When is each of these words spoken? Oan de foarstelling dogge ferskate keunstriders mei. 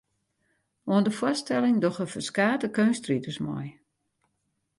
Oan 0.91 1.03
de 1.07 1.13
foarstelling 1.19 1.75
dogge 1.83 2.05
ferskate 2.13 2.67
keunstriders 2.77 3.39
mei. 3.45 3.67